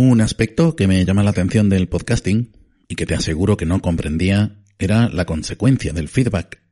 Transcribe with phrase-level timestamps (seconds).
[0.00, 2.52] Un aspecto que me llama la atención del podcasting
[2.86, 6.62] y que te aseguro que no comprendía era la consecuencia del feedback.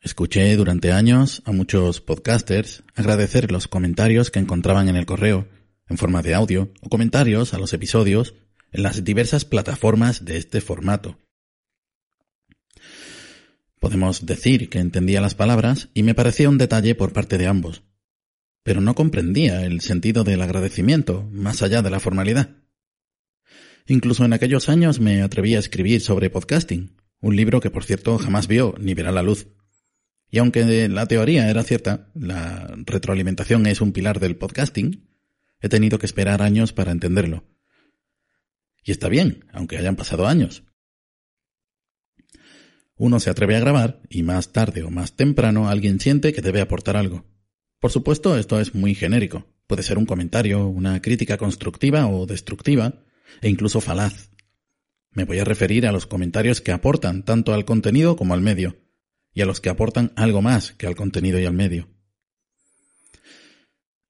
[0.00, 5.48] Escuché durante años a muchos podcasters agradecer los comentarios que encontraban en el correo,
[5.88, 8.36] en forma de audio, o comentarios a los episodios
[8.70, 11.18] en las diversas plataformas de este formato.
[13.80, 17.82] Podemos decir que entendía las palabras y me parecía un detalle por parte de ambos,
[18.66, 22.56] pero no comprendía el sentido del agradecimiento más allá de la formalidad.
[23.86, 28.18] Incluso en aquellos años me atreví a escribir sobre podcasting, un libro que por cierto
[28.18, 29.46] jamás vio ni verá la luz.
[30.28, 35.10] Y aunque la teoría era cierta, la retroalimentación es un pilar del podcasting,
[35.60, 37.44] he tenido que esperar años para entenderlo.
[38.82, 40.64] Y está bien, aunque hayan pasado años.
[42.96, 46.60] Uno se atreve a grabar y más tarde o más temprano alguien siente que debe
[46.60, 47.35] aportar algo.
[47.80, 49.46] Por supuesto, esto es muy genérico.
[49.66, 53.04] Puede ser un comentario, una crítica constructiva o destructiva,
[53.42, 54.30] e incluso falaz.
[55.10, 58.76] Me voy a referir a los comentarios que aportan tanto al contenido como al medio,
[59.34, 61.88] y a los que aportan algo más que al contenido y al medio.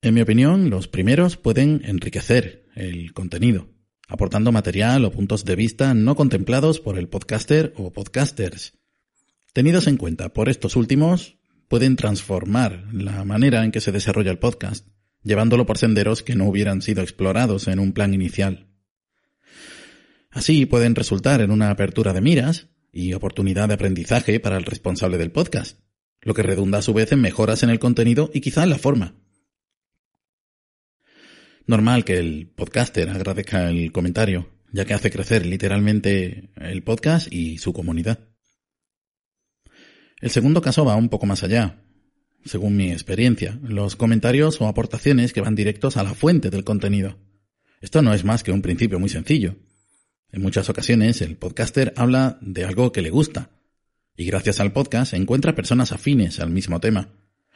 [0.03, 3.69] En mi opinión, los primeros pueden enriquecer el contenido,
[4.07, 8.75] aportando material o puntos de vista no contemplados por el podcaster o podcasters.
[9.53, 11.36] Tenidos en cuenta por estos últimos,
[11.69, 14.87] pueden transformar la manera en que se desarrolla el podcast,
[15.23, 18.69] llevándolo por senderos que no hubieran sido explorados en un plan inicial.
[20.31, 25.19] Así pueden resultar en una apertura de miras y oportunidad de aprendizaje para el responsable
[25.19, 25.81] del podcast,
[26.21, 28.79] lo que redunda a su vez en mejoras en el contenido y quizá en la
[28.79, 29.15] forma.
[31.67, 37.59] Normal que el podcaster agradezca el comentario, ya que hace crecer literalmente el podcast y
[37.59, 38.36] su comunidad.
[40.21, 41.83] El segundo caso va un poco más allá.
[42.45, 47.19] Según mi experiencia, los comentarios o aportaciones que van directos a la fuente del contenido.
[47.81, 49.57] Esto no es más que un principio muy sencillo.
[50.33, 53.51] En muchas ocasiones el podcaster habla de algo que le gusta,
[54.17, 57.11] y gracias al podcast encuentra personas afines al mismo tema.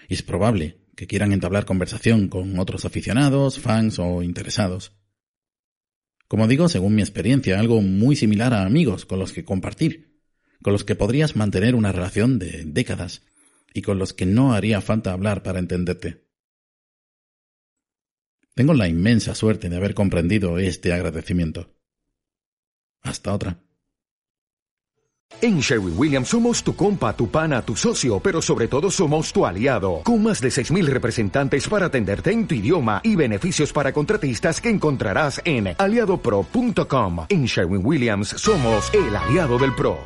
[0.08, 4.92] Y es probable que quieran entablar conversación con otros aficionados, fans o interesados.
[6.28, 10.09] Como digo, según mi experiencia, algo muy similar a amigos con los que compartir,
[10.62, 13.22] con los que podrías mantener una relación de décadas
[13.72, 16.24] y con los que no haría falta hablar para entenderte.
[18.54, 21.72] Tengo la inmensa suerte de haber comprendido este agradecimiento.
[23.02, 23.62] Hasta otra.
[25.40, 29.46] En Sherwin Williams somos tu compa, tu pana, tu socio, pero sobre todo somos tu
[29.46, 34.60] aliado, con más de 6.000 representantes para atenderte en tu idioma y beneficios para contratistas
[34.60, 37.26] que encontrarás en aliadopro.com.
[37.28, 40.00] En Sherwin Williams somos el aliado del PRO.